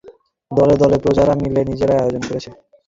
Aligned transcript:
দলে 0.51 0.75
দলে 0.81 0.97
প্রজারা 1.03 1.33
মিলে 1.41 1.61
নিজেরাই 1.69 2.01
আয়োজন 2.01 2.23
করেছে। 2.29 2.49